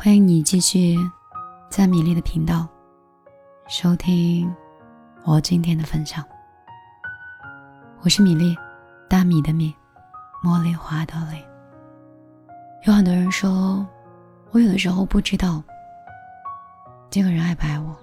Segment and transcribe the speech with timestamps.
[0.00, 0.96] 欢迎你继续
[1.68, 2.68] 在米粒的频道
[3.66, 4.48] 收听
[5.24, 6.24] 我今天的分享。
[8.02, 8.56] 我是米粒，
[9.08, 9.74] 大米的米，
[10.40, 11.44] 茉莉花的莉。
[12.84, 13.84] 有很多人说，
[14.52, 15.60] 我有的时候不知道
[17.10, 17.96] 这个人爱不爱我。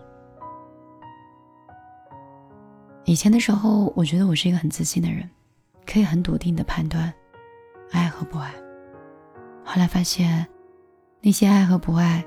[3.05, 5.30] 以前的时候，我觉得我是一个很自信的人，
[5.86, 7.12] 可以很笃定的判断
[7.91, 8.54] 爱和不爱。
[9.64, 10.46] 后来发现。
[11.25, 12.24] 那些爱和不爱，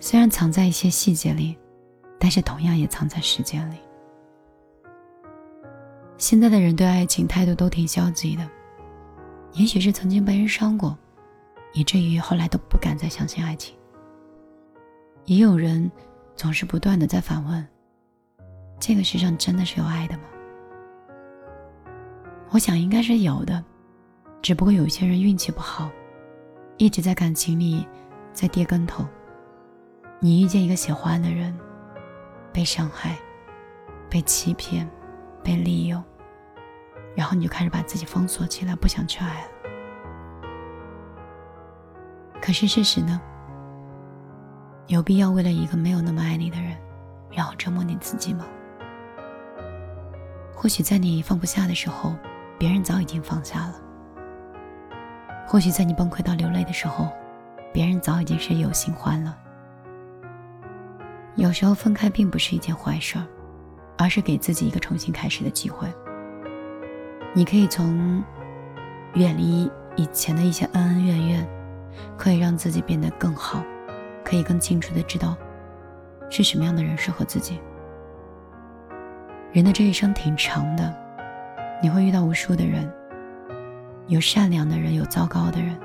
[0.00, 1.56] 虽然藏在一些细节里，
[2.18, 3.76] 但是同样也藏在时间里。
[6.18, 8.50] 现在的人对爱情态度都挺消极的，
[9.52, 10.98] 也许是曾经被人伤过，
[11.72, 13.76] 以至于后来都不敢再相信爱情。
[15.26, 15.88] 也有人
[16.34, 17.64] 总是不断的在反问：
[18.80, 20.24] 这个世上真的是有爱的吗？
[22.50, 23.64] 我想应该是有的，
[24.42, 25.88] 只不过有些人运气不好，
[26.76, 27.86] 一直在感情里。
[28.32, 29.04] 在跌跟头，
[30.20, 31.56] 你遇见一个喜欢的人，
[32.52, 33.16] 被伤害，
[34.08, 34.88] 被欺骗，
[35.42, 36.02] 被利用，
[37.14, 39.48] 然后你就开始把自己封锁起来，不想去爱了。
[42.40, 43.20] 可是事实呢？
[44.88, 46.76] 有必要为了一个没有那么爱你的人，
[47.30, 48.44] 然后折磨你自己吗？
[50.54, 52.14] 或许在你放不下的时候，
[52.58, 53.74] 别人早已经放下了；
[55.46, 57.12] 或许在你崩溃到流泪的时候，
[57.72, 59.36] 别人早已经是有新欢了。
[61.36, 63.24] 有时候分开并不是一件坏事儿，
[63.96, 65.88] 而是给自己一个重新开始的机会。
[67.32, 68.22] 你可以从
[69.14, 71.48] 远离以前的一些恩恩怨怨，
[72.18, 73.64] 可以让自己变得更好，
[74.22, 75.34] 可以更清楚的知道
[76.28, 77.58] 是什么样的人适合自己。
[79.50, 80.94] 人的这一生挺长的，
[81.82, 82.90] 你会遇到无数的人，
[84.06, 85.78] 有善良的人，有糟糕的人。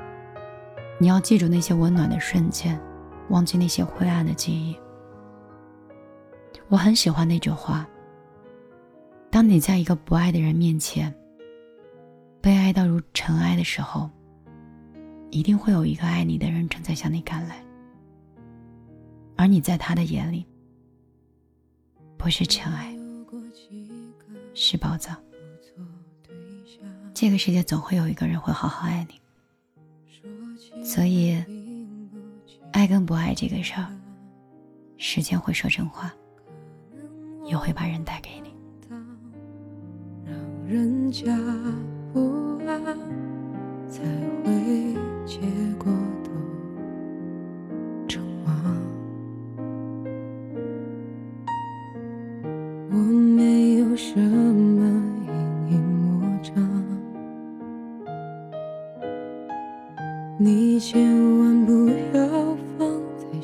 [0.99, 2.79] 你要记住那些温暖的瞬间，
[3.29, 4.75] 忘记那些灰暗的记忆。
[6.69, 7.87] 我很喜欢那句话：
[9.29, 11.13] 当你在一个不爱的人面前，
[12.41, 14.09] 被爱到如尘埃的时候，
[15.29, 17.63] 一定会有一个爱你的人正在向你赶来，
[19.35, 20.45] 而你在他的眼里，
[22.17, 22.97] 不是尘埃，
[24.55, 25.15] 是宝藏。
[27.13, 29.21] 这个世界总会有一个人会好好爱你。
[30.97, 31.37] 所以，
[32.71, 33.85] 爱跟不爱这个事儿，
[34.97, 36.11] 时间会说真话，
[37.45, 38.49] 也会把人带给你。
[40.25, 40.35] 让
[40.67, 41.27] 人家
[42.11, 42.83] 不安，
[43.87, 44.01] 才
[44.43, 45.39] 会结
[45.77, 45.93] 果
[46.23, 46.31] 都
[48.07, 48.51] 成忘。
[52.89, 54.66] 我没有什么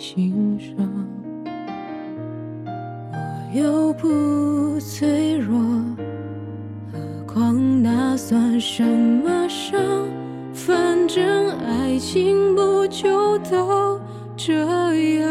[0.03, 0.75] 心上，
[3.13, 5.57] 我又不脆弱，
[6.91, 9.79] 何况那算什么伤？
[10.53, 13.97] 反正爱情不就都
[14.35, 14.53] 这
[15.21, 15.25] 样？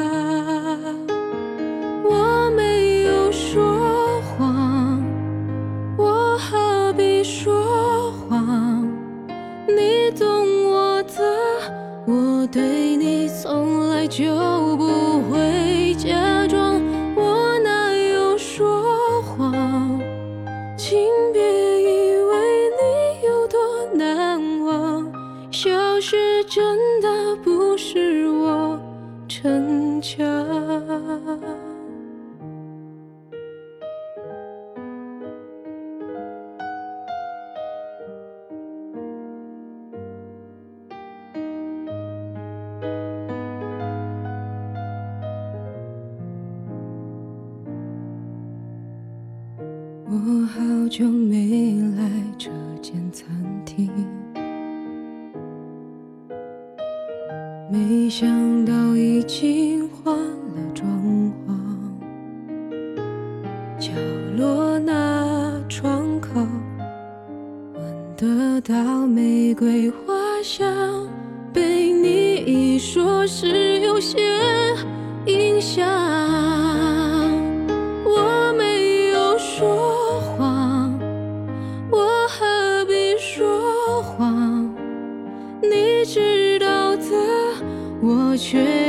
[2.02, 5.04] 我没有说谎，
[5.98, 8.88] 我何必说谎？
[9.68, 10.32] 你懂。
[10.64, 11.20] 我的，
[12.06, 12.91] 我对
[14.14, 16.78] 就不会假装，
[17.16, 19.98] 我哪有说谎？
[20.76, 21.71] 请别
[50.14, 52.06] 我好久没来
[52.36, 52.50] 这
[52.82, 53.26] 间餐
[53.64, 53.90] 厅，
[57.70, 60.86] 没想到已经换了装
[61.46, 61.56] 潢。
[63.78, 63.90] 角
[64.36, 66.46] 落那窗口，
[67.74, 67.82] 闻
[68.14, 70.12] 得到玫瑰花
[70.42, 71.08] 香，
[71.54, 74.20] 被你一说，是有些
[75.24, 76.51] 影响。
[88.42, 88.81] 却。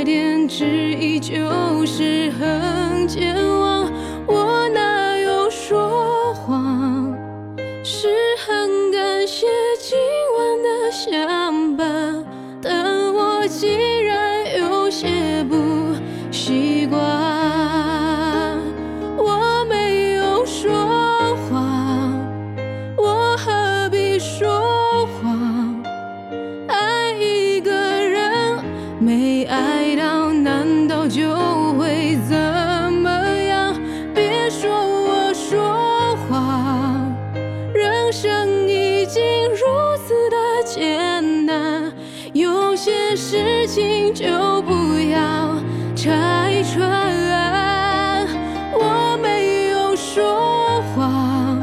[42.83, 44.27] 些事情就
[44.63, 45.56] 不要
[45.95, 48.27] 拆穿。
[48.74, 51.62] 我没有说谎，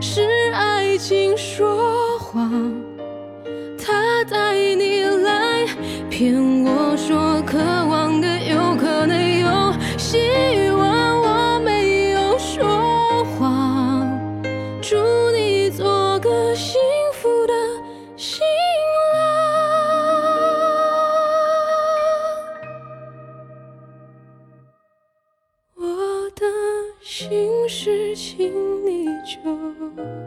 [0.00, 2.50] 是爱情说谎。
[3.78, 5.68] 他带你来
[6.10, 10.18] 骗我说渴望的有可能有希
[10.72, 14.04] 望，我没有说谎。
[14.82, 14.96] 祝
[15.30, 16.52] 你做个
[27.20, 28.50] 心事请
[28.82, 30.19] 你就